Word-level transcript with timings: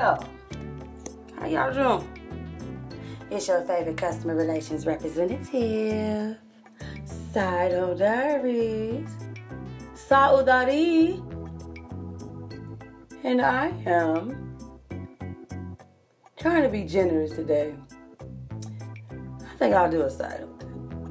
How 0.00 1.46
y'all 1.46 1.74
doing? 1.74 2.08
It's 3.30 3.46
your 3.48 3.60
favorite 3.60 3.98
customer 3.98 4.34
relations 4.34 4.86
representative, 4.86 6.38
Side 7.04 7.72
Hoe 7.72 7.94
Diaries, 7.94 9.10
Saudari, 9.94 11.20
and 13.24 13.42
I 13.42 13.74
am 13.84 14.56
trying 16.38 16.62
to 16.62 16.70
be 16.70 16.84
generous 16.84 17.32
today. 17.32 17.74
I 19.10 19.56
think 19.58 19.74
I'll 19.74 19.90
do 19.90 20.00
a 20.00 20.10
side 20.10 20.46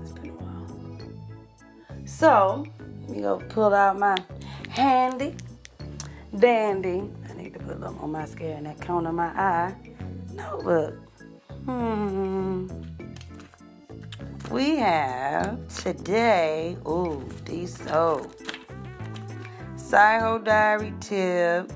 It's 0.01 0.13
been 0.13 0.31
a 0.31 0.33
while. 0.33 2.07
So, 2.07 2.65
me 3.07 3.21
go 3.21 3.37
pull 3.49 3.71
out 3.71 3.99
my 3.99 4.17
handy 4.69 5.35
dandy. 6.37 7.09
Need 7.39 7.53
to 7.53 7.59
put 7.59 7.77
a 7.77 7.79
little 7.79 7.93
more 7.93 8.07
mascara 8.09 8.57
in 8.57 8.65
that 8.65 8.81
corner 8.81 9.09
of 9.09 9.15
my 9.15 9.27
eye. 9.27 9.73
Notebook. 10.33 10.95
Hmm. 11.63 12.67
We 14.51 14.75
have 14.75 15.65
today, 15.69 16.75
ooh, 16.85 17.25
these 17.45 17.81
so. 17.81 18.29
Side 19.77 20.21
Hoe 20.21 20.39
Diary 20.39 20.93
tip 20.99 21.71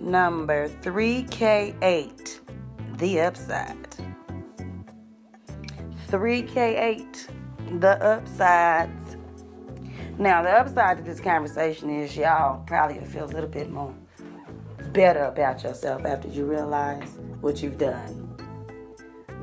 number 0.00 0.68
3K8, 0.68 2.38
the 2.98 3.20
upside. 3.20 3.96
3K8, 6.08 7.80
the 7.80 8.02
upsides. 8.04 8.97
Now, 10.18 10.42
the 10.42 10.50
upside 10.50 10.96
to 10.96 11.04
this 11.04 11.20
conversation 11.20 11.90
is 11.90 12.16
y'all 12.16 12.64
probably 12.66 12.98
feel 13.04 13.24
a 13.24 13.26
little 13.26 13.48
bit 13.48 13.70
more 13.70 13.94
better 14.92 15.22
about 15.22 15.62
yourself 15.62 16.04
after 16.04 16.26
you 16.26 16.44
realize 16.44 17.08
what 17.40 17.62
you've 17.62 17.78
done. 17.78 18.36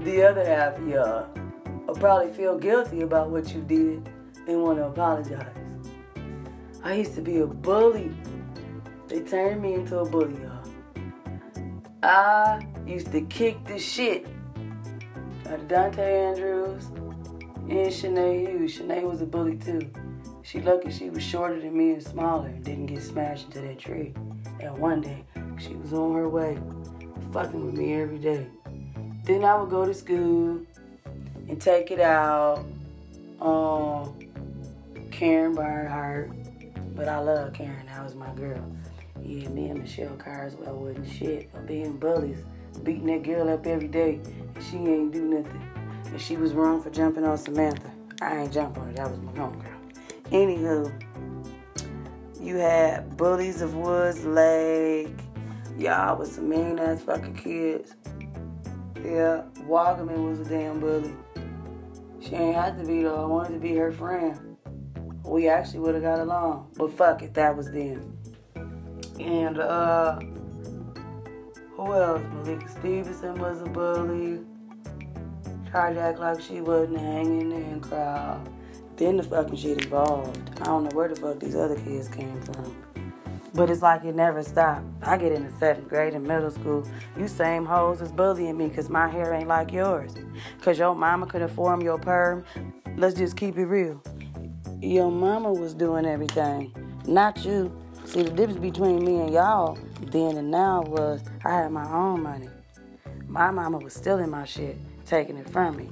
The 0.01 0.23
other 0.23 0.43
half 0.43 0.77
y'all 0.79 1.29
will 1.87 1.95
probably 1.95 2.33
feel 2.33 2.57
guilty 2.59 3.03
about 3.03 3.29
what 3.29 3.53
you 3.53 3.61
did 3.61 4.09
and 4.49 4.61
want 4.61 4.79
to 4.79 4.87
apologize. 4.87 5.55
I 6.83 6.95
used 6.95 7.15
to 7.15 7.21
be 7.21 7.37
a 7.37 7.47
bully. 7.47 8.11
They 9.07 9.21
turned 9.21 9.61
me 9.61 9.75
into 9.75 9.99
a 9.99 10.05
bully, 10.05 10.41
y'all. 10.41 11.01
I 12.03 12.67
used 12.85 13.13
to 13.13 13.21
kick 13.21 13.63
the 13.63 13.79
shit 13.79 14.27
out 15.47 15.53
of 15.53 15.67
Dante 15.69 16.03
Andrews 16.03 16.87
and 17.69 17.87
Shanae 17.87 18.49
Hughes. 18.49 18.77
Shanae 18.77 19.03
was 19.03 19.21
a 19.21 19.25
bully 19.25 19.55
too. 19.55 19.89
She 20.45 20.61
lucky 20.61 20.91
she 20.91 21.09
was 21.09 21.23
shorter 21.23 21.59
than 21.59 21.75
me 21.75 21.93
and 21.93 22.03
smaller 22.03 22.49
and 22.49 22.63
didn't 22.63 22.85
get 22.85 23.01
smashed 23.01 23.45
into 23.45 23.61
that 23.61 23.79
tree. 23.79 24.13
And 24.59 24.77
one 24.77 25.01
day, 25.01 25.23
she 25.57 25.73
was 25.73 25.91
on 25.91 26.13
her 26.13 26.29
way, 26.29 26.59
fucking 27.33 27.65
with 27.65 27.73
me 27.73 27.95
every 27.95 28.19
day. 28.19 28.45
Then 29.23 29.43
I 29.43 29.55
would 29.55 29.71
go 29.71 29.85
to 29.85 29.93
school 29.93 30.61
and 31.49 31.59
take 31.59 31.89
it 31.89 31.99
out 31.99 32.63
on 33.39 34.29
Karen 35.09 35.55
Barnhart. 35.55 36.29
But 36.95 37.07
I 37.07 37.17
love 37.17 37.53
Karen, 37.53 37.87
that 37.87 38.03
was 38.03 38.13
my 38.13 38.31
girl. 38.35 38.63
Yeah, 39.23 39.49
me 39.49 39.69
and 39.69 39.81
Michelle 39.81 40.15
Carswell 40.15 40.75
wasn't 40.75 41.09
shit 41.09 41.51
for 41.51 41.61
being 41.61 41.97
bullies, 41.97 42.43
beating 42.83 43.07
that 43.07 43.23
girl 43.23 43.49
up 43.49 43.65
every 43.65 43.87
day, 43.87 44.19
and 44.53 44.63
she 44.63 44.77
ain't 44.77 45.11
do 45.11 45.23
nothing. 45.23 45.67
And 46.05 46.21
she 46.21 46.37
was 46.37 46.53
wrong 46.53 46.83
for 46.83 46.91
jumping 46.91 47.25
on 47.25 47.39
Samantha. 47.39 47.91
I 48.21 48.41
ain't 48.41 48.53
jump 48.53 48.77
on 48.77 48.89
her, 48.89 48.93
that 48.93 49.09
was 49.09 49.19
my 49.19 49.31
homegirl. 49.31 49.74
Anywho, 50.35 50.91
you 52.41 52.57
had 52.57 53.15
Bullies 53.15 53.61
of 53.61 53.73
Woods 53.73 54.25
Lake. 54.25 55.17
Y'all 55.77 56.17
was 56.17 56.29
some 56.29 56.49
mean 56.49 56.77
ass 56.77 57.01
fucking 57.03 57.37
kids. 57.37 57.95
Yeah, 58.97 59.43
Wagaman 59.65 60.27
was 60.27 60.41
a 60.41 60.49
damn 60.49 60.81
bully. 60.81 61.15
She 62.19 62.35
ain't 62.35 62.53
had 62.53 62.77
to 62.77 62.85
be 62.85 63.03
though. 63.03 63.23
I 63.23 63.25
wanted 63.25 63.53
to 63.53 63.59
be 63.59 63.75
her 63.75 63.93
friend. 63.93 64.57
We 65.23 65.47
actually 65.47 65.79
would 65.79 65.95
have 65.95 66.03
got 66.03 66.19
along. 66.19 66.69
But 66.77 66.91
fuck 66.91 67.21
it, 67.21 67.33
that 67.35 67.55
was 67.55 67.71
then. 67.71 68.17
And 69.17 69.57
uh 69.57 70.19
who 71.77 71.93
else? 71.93 72.21
Malika 72.33 72.67
Stevenson 72.67 73.35
was 73.35 73.61
a 73.61 73.69
bully. 73.69 74.41
Tried 75.71 75.93
to 75.93 76.01
act 76.01 76.19
like 76.19 76.41
she 76.41 76.59
wasn't 76.59 76.99
hanging 76.99 77.53
in 77.53 77.79
crowd. 77.79 78.51
Then 78.97 79.17
the 79.17 79.23
fucking 79.23 79.57
shit 79.57 79.85
evolved. 79.85 80.39
I 80.61 80.65
don't 80.65 80.85
know 80.85 80.95
where 80.95 81.09
the 81.09 81.15
fuck 81.15 81.39
these 81.39 81.55
other 81.55 81.75
kids 81.75 82.07
came 82.07 82.39
from. 82.41 82.75
But 83.53 83.69
it's 83.69 83.81
like 83.81 84.03
it 84.03 84.15
never 84.15 84.43
stopped. 84.43 84.85
I 85.01 85.17
get 85.17 85.31
into 85.31 85.51
seventh 85.57 85.87
grade 85.87 86.13
in 86.13 86.23
middle 86.23 86.51
school. 86.51 86.85
You 87.17 87.27
same 87.27 87.65
hoes 87.65 88.01
is 88.01 88.11
bullying 88.11 88.57
me 88.57 88.67
because 88.67 88.89
my 88.89 89.07
hair 89.07 89.33
ain't 89.33 89.47
like 89.47 89.71
yours. 89.71 90.13
Because 90.57 90.77
your 90.77 90.95
mama 90.95 91.25
couldn't 91.25 91.49
form 91.49 91.81
your 91.81 91.97
perm. 91.97 92.43
Let's 92.97 93.15
just 93.15 93.37
keep 93.37 93.57
it 93.57 93.65
real. 93.65 94.01
Your 94.81 95.09
mama 95.09 95.51
was 95.51 95.73
doing 95.73 96.05
everything, 96.05 96.73
not 97.05 97.43
you. 97.45 97.71
See, 98.05 98.23
the 98.23 98.29
difference 98.29 98.59
between 98.59 99.03
me 99.03 99.21
and 99.21 99.33
y'all 99.33 99.77
then 100.11 100.37
and 100.37 100.51
now 100.51 100.83
was 100.83 101.21
I 101.43 101.49
had 101.49 101.71
my 101.71 101.89
own 101.91 102.21
money. 102.21 102.49
My 103.27 103.51
mama 103.51 103.79
was 103.79 103.93
stealing 103.93 104.29
my 104.29 104.45
shit, 104.45 104.77
taking 105.05 105.37
it 105.37 105.49
from 105.49 105.77
me. 105.77 105.89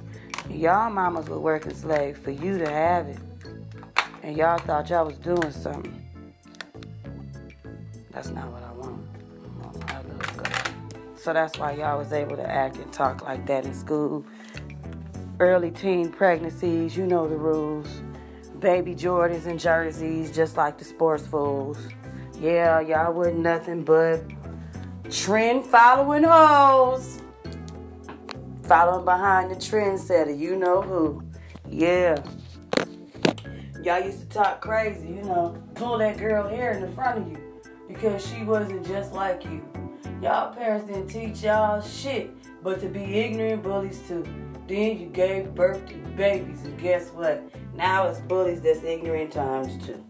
Y'all 0.50 0.90
mamas 0.90 1.28
were 1.28 1.40
working 1.40 1.74
slave 1.74 2.18
for 2.18 2.30
you 2.30 2.58
to 2.58 2.70
have 2.70 3.08
it. 3.08 3.18
And 4.22 4.36
y'all 4.36 4.58
thought 4.58 4.90
y'all 4.90 5.06
was 5.06 5.16
doing 5.18 5.50
something. 5.50 6.02
That's 8.10 8.28
not 8.28 8.50
what 8.52 8.62
I 8.62 8.72
want. 8.72 9.06
I 9.62 9.66
want 9.66 9.86
my 9.86 10.00
little 10.02 10.42
girl. 10.42 10.74
So 11.16 11.32
that's 11.32 11.58
why 11.58 11.72
y'all 11.72 11.98
was 11.98 12.12
able 12.12 12.36
to 12.36 12.48
act 12.48 12.76
and 12.76 12.92
talk 12.92 13.22
like 13.22 13.46
that 13.46 13.64
in 13.64 13.74
school. 13.74 14.24
Early 15.40 15.70
teen 15.70 16.10
pregnancies, 16.10 16.96
you 16.96 17.06
know 17.06 17.26
the 17.26 17.36
rules. 17.36 17.88
Baby 18.60 18.94
Jordans 18.94 19.46
and 19.46 19.58
jerseys, 19.58 20.30
just 20.30 20.56
like 20.56 20.78
the 20.78 20.84
sports 20.84 21.26
fools. 21.26 21.78
Yeah, 22.38 22.80
y'all 22.80 23.12
wasn't 23.12 23.38
nothing 23.38 23.82
but 23.82 24.22
trend 25.10 25.64
following 25.64 26.22
hoes 26.22 27.20
following 28.64 29.04
behind 29.04 29.50
the 29.50 29.56
trendsetter. 29.56 30.36
You 30.36 30.56
know 30.56 30.82
who. 30.82 31.22
Yeah. 31.68 32.22
Y'all 33.82 34.00
used 34.00 34.20
to 34.20 34.26
talk 34.28 34.60
crazy, 34.60 35.08
you 35.08 35.22
know, 35.22 35.62
pull 35.74 35.98
that 35.98 36.16
girl 36.16 36.48
hair 36.48 36.72
in 36.72 36.80
the 36.80 36.90
front 36.92 37.18
of 37.18 37.30
you 37.30 37.38
because 37.86 38.26
she 38.26 38.42
wasn't 38.42 38.86
just 38.86 39.12
like 39.12 39.44
you. 39.44 39.62
Y'all 40.22 40.54
parents 40.54 40.86
didn't 40.86 41.08
teach 41.08 41.42
y'all 41.42 41.82
shit 41.82 42.34
but 42.64 42.80
to 42.80 42.88
be 42.88 43.02
ignorant 43.02 43.62
bullies 43.62 44.00
too. 44.08 44.24
Then 44.66 44.98
you 44.98 45.08
gave 45.08 45.54
birth 45.54 45.86
to 45.88 45.96
babies, 46.16 46.62
and 46.62 46.80
guess 46.80 47.10
what? 47.10 47.42
Now 47.74 48.08
it's 48.08 48.20
bullies 48.20 48.62
that's 48.62 48.82
ignorant 48.82 49.32
times 49.32 49.86
two. 49.86 50.02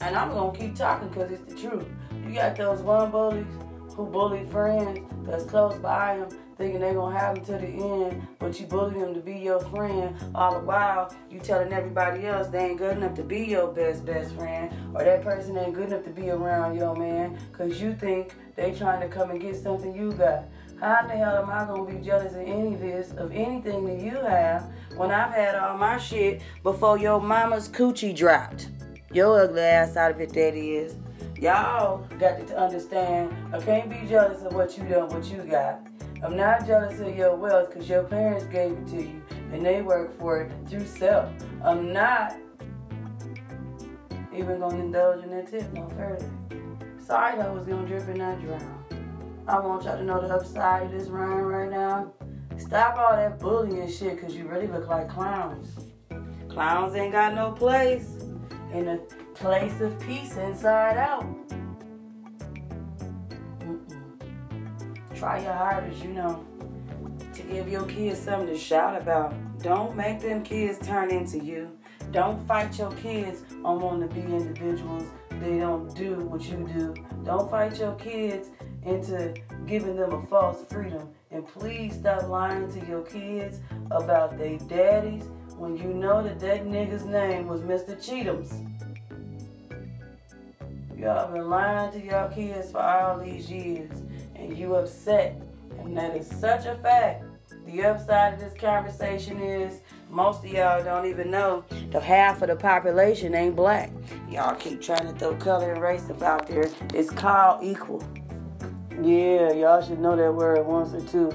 And 0.00 0.16
I'm 0.16 0.30
gonna 0.30 0.58
keep 0.58 0.74
talking 0.74 1.08
because 1.08 1.30
it's 1.30 1.44
the 1.44 1.68
truth. 1.68 1.86
You 2.26 2.34
got 2.34 2.56
those 2.56 2.80
one 2.80 3.12
bullies 3.12 3.46
who 3.94 4.06
bully 4.06 4.44
friends 4.46 5.08
that's 5.24 5.44
close 5.44 5.78
by 5.78 6.16
them 6.16 6.28
thinking 6.60 6.80
they're 6.80 6.92
gonna 6.92 7.18
have 7.18 7.36
them 7.36 7.44
to 7.46 7.52
the 7.52 7.72
end, 7.72 8.28
but 8.38 8.60
you 8.60 8.66
bully 8.66 9.00
them 9.00 9.14
to 9.14 9.20
be 9.20 9.32
your 9.32 9.60
friend. 9.60 10.14
All 10.34 10.60
the 10.60 10.66
while, 10.66 11.10
you 11.30 11.40
telling 11.40 11.72
everybody 11.72 12.26
else 12.26 12.48
they 12.48 12.66
ain't 12.66 12.78
good 12.78 12.98
enough 12.98 13.14
to 13.14 13.22
be 13.22 13.46
your 13.46 13.68
best 13.68 14.04
best 14.04 14.34
friend, 14.34 14.70
or 14.94 15.02
that 15.02 15.22
person 15.22 15.56
ain't 15.56 15.72
good 15.72 15.88
enough 15.88 16.04
to 16.04 16.10
be 16.10 16.28
around 16.28 16.76
your 16.76 16.94
man, 16.94 17.38
cause 17.52 17.80
you 17.80 17.94
think 17.94 18.34
they 18.56 18.72
trying 18.72 19.00
to 19.00 19.08
come 19.08 19.30
and 19.30 19.40
get 19.40 19.56
something 19.56 19.94
you 19.94 20.12
got. 20.12 20.44
How 20.78 21.06
the 21.06 21.14
hell 21.14 21.42
am 21.42 21.48
I 21.48 21.64
gonna 21.64 21.90
be 21.90 22.04
jealous 22.04 22.34
of 22.34 22.40
any 22.40 22.74
of 22.74 22.80
this, 22.80 23.12
of 23.12 23.32
anything 23.32 23.86
that 23.86 24.04
you 24.04 24.16
have, 24.20 24.70
when 24.96 25.10
I've 25.10 25.32
had 25.32 25.54
all 25.54 25.78
my 25.78 25.96
shit 25.96 26.42
before 26.62 26.98
your 26.98 27.22
mama's 27.22 27.70
coochie 27.70 28.14
dropped? 28.14 28.68
Your 29.12 29.44
ugly 29.44 29.62
ass 29.62 29.96
out 29.96 30.10
of 30.10 30.20
it, 30.20 30.34
that 30.34 30.54
is. 30.54 30.96
Y'all 31.40 32.06
got 32.18 32.46
to 32.46 32.58
understand, 32.58 33.34
I 33.50 33.60
can't 33.60 33.88
be 33.88 34.06
jealous 34.06 34.42
of 34.42 34.52
what 34.52 34.76
you 34.76 34.84
done, 34.84 35.08
what 35.08 35.24
you 35.24 35.38
got. 35.38 35.89
I'm 36.22 36.36
not 36.36 36.66
jealous 36.66 37.00
of 37.00 37.16
your 37.16 37.34
wealth 37.34 37.70
because 37.70 37.88
your 37.88 38.04
parents 38.04 38.44
gave 38.44 38.72
it 38.72 38.86
to 38.88 38.96
you 38.96 39.22
and 39.52 39.64
they 39.64 39.80
work 39.80 40.12
for 40.18 40.42
it 40.42 40.52
through 40.68 40.86
self. 40.86 41.30
I'm 41.64 41.92
not 41.92 42.36
even 44.34 44.60
gonna 44.60 44.78
indulge 44.78 45.24
in 45.24 45.30
that 45.30 45.50
tip 45.50 45.72
no 45.72 45.88
further. 45.90 46.30
Sorry 46.98 47.38
that 47.38 47.52
was 47.52 47.66
gonna 47.66 47.86
drip 47.86 48.06
and 48.08 48.18
not 48.18 48.40
drown. 48.40 48.84
I 49.48 49.58
want 49.58 49.84
y'all 49.84 49.96
to 49.96 50.04
know 50.04 50.20
the 50.20 50.34
upside 50.34 50.84
of 50.84 50.92
this 50.92 51.08
rhyme 51.08 51.44
right 51.44 51.70
now. 51.70 52.12
Stop 52.58 52.98
all 52.98 53.16
that 53.16 53.38
bullying 53.38 53.90
shit 53.90 54.16
because 54.16 54.36
you 54.36 54.46
really 54.46 54.66
look 54.66 54.88
like 54.88 55.08
clowns. 55.08 55.90
Clowns 56.48 56.94
ain't 56.94 57.12
got 57.12 57.34
no 57.34 57.52
place 57.52 58.18
in 58.72 58.88
a 58.88 58.98
place 59.34 59.80
of 59.80 59.98
peace 60.00 60.36
inside 60.36 60.98
out. 60.98 61.24
Try 65.20 65.40
your 65.42 65.52
hardest, 65.52 66.02
you 66.02 66.10
know, 66.10 66.44
to 67.34 67.42
give 67.42 67.68
your 67.68 67.84
kids 67.84 68.18
something 68.18 68.48
to 68.48 68.58
shout 68.58 69.00
about. 69.00 69.34
Don't 69.62 69.94
make 69.94 70.20
them 70.20 70.42
kids 70.42 70.84
turn 70.84 71.10
into 71.10 71.38
you. 71.38 71.70
Don't 72.10 72.44
fight 72.48 72.76
your 72.78 72.90
kids 72.92 73.44
on 73.62 73.80
wanting 73.80 74.08
to 74.08 74.14
be 74.14 74.22
individuals 74.22 75.04
they 75.40 75.58
don't 75.58 75.94
do 75.96 76.16
what 76.16 76.42
you 76.42 76.68
do. 76.72 76.94
Don't 77.24 77.50
fight 77.50 77.78
your 77.78 77.94
kids 77.94 78.48
into 78.84 79.34
giving 79.66 79.96
them 79.96 80.12
a 80.12 80.26
false 80.26 80.64
freedom. 80.70 81.08
And 81.30 81.46
please 81.46 81.94
stop 81.94 82.28
lying 82.28 82.70
to 82.72 82.86
your 82.86 83.02
kids 83.02 83.60
about 83.90 84.36
their 84.36 84.58
daddies 84.58 85.24
when 85.56 85.76
you 85.76 85.94
know 85.94 86.22
that 86.22 86.40
that 86.40 86.66
nigga's 86.66 87.06
name 87.06 87.46
was 87.46 87.62
Mr. 87.62 87.96
Cheatham's. 87.96 88.52
Y'all 90.98 91.32
been 91.32 91.48
lying 91.48 91.92
to 91.92 92.04
y'all 92.04 92.30
kids 92.30 92.72
for 92.72 92.82
all 92.82 93.18
these 93.18 93.50
years, 93.50 94.02
and 94.40 94.56
you 94.56 94.74
upset. 94.74 95.40
And 95.78 95.96
that 95.96 96.16
is 96.16 96.26
such 96.26 96.66
a 96.66 96.76
fact. 96.76 97.24
The 97.66 97.82
upside 97.84 98.34
of 98.34 98.40
this 98.40 98.54
conversation 98.54 99.40
is 99.40 99.80
most 100.08 100.44
of 100.44 100.50
y'all 100.50 100.82
don't 100.82 101.06
even 101.06 101.30
know 101.30 101.64
the 101.90 102.00
half 102.00 102.42
of 102.42 102.48
the 102.48 102.56
population 102.56 103.34
ain't 103.34 103.54
black. 103.54 103.92
Y'all 104.28 104.56
keep 104.56 104.80
trying 104.80 105.06
to 105.06 105.12
throw 105.12 105.36
color 105.36 105.72
and 105.72 105.82
race 105.82 106.08
about 106.08 106.46
there. 106.48 106.68
It's 106.94 107.10
called 107.10 107.62
equal. 107.62 108.02
Yeah, 109.02 109.52
y'all 109.52 109.82
should 109.82 110.00
know 110.00 110.16
that 110.16 110.32
word 110.32 110.66
once 110.66 110.92
or 110.94 111.00
two. 111.06 111.32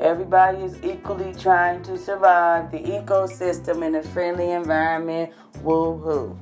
Everybody 0.00 0.58
is 0.58 0.82
equally 0.82 1.32
trying 1.34 1.82
to 1.84 1.96
survive 1.96 2.70
the 2.70 2.80
ecosystem 2.80 3.86
in 3.86 3.94
a 3.94 4.02
friendly 4.02 4.50
environment. 4.50 5.32
Woo 5.62 5.96
hoo. 5.98 6.38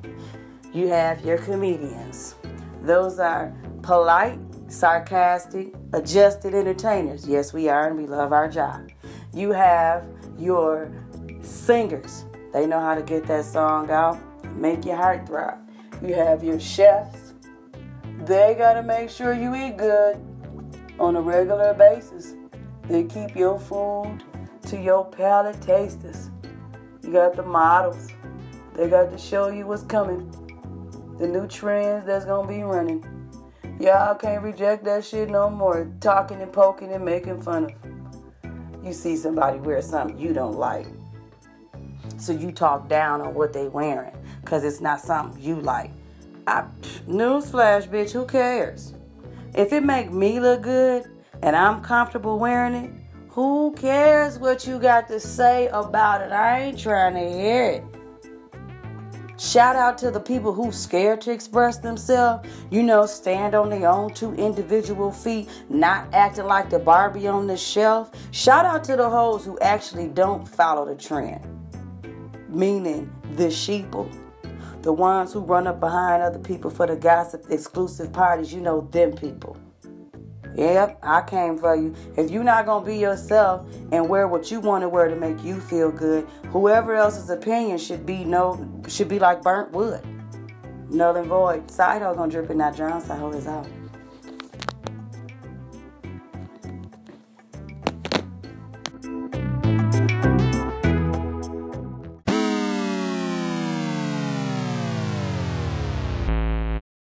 You 0.73 0.87
have 0.87 1.23
your 1.23 1.37
comedians. 1.37 2.35
Those 2.81 3.19
are 3.19 3.55
polite, 3.83 4.39
sarcastic, 4.67 5.73
adjusted 5.93 6.53
entertainers. 6.53 7.27
Yes, 7.27 7.53
we 7.53 7.69
are, 7.69 7.87
and 7.87 7.97
we 7.97 8.07
love 8.07 8.33
our 8.33 8.49
job. 8.49 8.89
You 9.33 9.51
have 9.51 10.05
your 10.37 10.91
singers. 11.41 12.25
They 12.51 12.65
know 12.65 12.79
how 12.79 12.95
to 12.95 13.01
get 13.01 13.25
that 13.27 13.45
song 13.45 13.89
out, 13.89 14.19
make 14.55 14.85
your 14.85 14.97
heart 14.97 15.27
throb. 15.27 15.59
You 16.01 16.13
have 16.15 16.43
your 16.43 16.59
chefs. 16.59 17.33
They 18.25 18.55
got 18.57 18.73
to 18.73 18.83
make 18.83 19.09
sure 19.09 19.33
you 19.33 19.55
eat 19.55 19.77
good 19.77 20.17
on 20.99 21.15
a 21.15 21.21
regular 21.21 21.73
basis. 21.73 22.35
They 22.87 23.03
keep 23.03 23.35
your 23.35 23.59
food 23.59 24.23
to 24.67 24.79
your 24.79 25.05
palate 25.05 25.61
tasters. 25.61 26.29
You 27.01 27.11
got 27.11 27.35
the 27.35 27.43
models. 27.43 28.09
They 28.75 28.89
got 28.89 29.11
to 29.11 29.17
show 29.17 29.49
you 29.49 29.67
what's 29.67 29.83
coming. 29.83 30.29
The 31.19 31.27
new 31.27 31.47
trends 31.47 32.05
that's 32.05 32.25
gonna 32.25 32.47
be 32.47 32.63
running. 32.63 33.05
Y'all 33.83 34.15
can't 34.15 34.41
reject 34.41 34.85
that 34.85 35.03
shit 35.03 35.29
no 35.29 35.49
more. 35.49 35.91
Talking 35.99 36.41
and 36.41 36.53
poking 36.53 36.93
and 36.93 37.03
making 37.03 37.41
fun 37.41 37.65
of. 37.65 37.71
You 38.81 38.93
see 38.93 39.17
somebody 39.17 39.59
wear 39.59 39.81
something 39.81 40.17
you 40.17 40.31
don't 40.31 40.55
like. 40.55 40.87
So 42.17 42.31
you 42.31 42.53
talk 42.53 42.87
down 42.87 43.19
on 43.19 43.33
what 43.33 43.51
they 43.51 43.67
wearing. 43.67 44.15
Cause 44.45 44.63
it's 44.63 44.79
not 44.79 45.01
something 45.01 45.43
you 45.43 45.59
like. 45.59 45.91
I, 46.47 46.63
newsflash, 47.09 47.89
bitch, 47.89 48.11
who 48.11 48.25
cares? 48.25 48.93
If 49.53 49.73
it 49.73 49.83
make 49.83 50.13
me 50.13 50.39
look 50.39 50.61
good 50.61 51.11
and 51.41 51.53
I'm 51.53 51.81
comfortable 51.81 52.39
wearing 52.39 52.75
it, 52.75 52.93
who 53.27 53.73
cares 53.73 54.39
what 54.39 54.65
you 54.65 54.79
got 54.79 55.09
to 55.09 55.19
say 55.19 55.67
about 55.73 56.21
it? 56.21 56.31
I 56.31 56.61
ain't 56.61 56.79
trying 56.79 57.15
to 57.15 57.37
hear 57.37 57.65
it. 57.65 57.83
Shout 59.43 59.75
out 59.75 59.97
to 59.97 60.09
the 60.09 60.21
people 60.21 60.53
who 60.53 60.71
scared 60.71 61.19
to 61.21 61.31
express 61.31 61.77
themselves. 61.77 62.47
You 62.71 62.81
know, 62.81 63.05
stand 63.05 63.53
on 63.53 63.69
their 63.69 63.89
own 63.89 64.13
two 64.13 64.33
individual 64.35 65.11
feet, 65.11 65.49
not 65.67 66.07
acting 66.13 66.45
like 66.45 66.69
the 66.69 66.79
Barbie 66.79 67.27
on 67.27 67.47
the 67.47 67.57
shelf. 67.57 68.09
Shout 68.31 68.65
out 68.65 68.85
to 68.85 68.95
the 68.95 69.09
hoes 69.09 69.43
who 69.43 69.59
actually 69.59 70.07
don't 70.07 70.47
follow 70.47 70.85
the 70.85 70.95
trend. 70.95 71.45
Meaning 72.47 73.13
the 73.35 73.47
sheeple. 73.47 74.09
The 74.81 74.93
ones 74.93 75.33
who 75.33 75.41
run 75.41 75.67
up 75.67 75.81
behind 75.81 76.23
other 76.23 76.39
people 76.39 76.71
for 76.71 76.87
the 76.87 76.95
gossip 76.95 77.43
exclusive 77.49 78.13
parties, 78.13 78.53
you 78.53 78.61
know 78.61 78.87
them 78.91 79.11
people. 79.11 79.57
Yep, 80.55 80.99
I 81.01 81.21
came 81.23 81.57
for 81.57 81.75
you. 81.75 81.95
If 82.15 82.29
you're 82.29 82.43
not 82.43 82.65
gonna 82.65 82.85
be 82.85 82.97
yourself 82.97 83.65
and 83.91 84.07
wear 84.07 84.27
what 84.27 84.51
you 84.51 84.59
want 84.59 84.83
to 84.83 84.89
wear 84.89 85.07
to 85.07 85.15
make 85.15 85.43
you 85.43 85.59
feel 85.59 85.91
good, 85.91 86.27
whoever 86.49 86.95
else's 86.95 87.29
opinion 87.29 87.77
should 87.77 88.05
be 88.05 88.23
no 88.23 88.83
should 88.87 89.07
be 89.07 89.19
like 89.19 89.41
burnt 89.41 89.71
wood. 89.71 90.01
Null 90.89 91.15
and 91.15 91.27
void. 91.27 91.71
Side 91.71 92.01
hoe 92.01 92.13
gonna 92.13 92.31
drip 92.31 92.49
and 92.49 92.59
not 92.59 92.75
drown. 92.75 93.01
Side 93.01 93.19
hoe 93.19 93.31
is 93.31 93.47
out. 93.47 93.67